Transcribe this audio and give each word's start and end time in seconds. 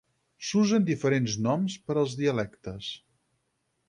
S'usen 0.47 0.85
diferents 0.87 1.35
noms 1.47 1.75
per 1.89 1.97
als 2.03 2.15
dialectes. 2.21 2.89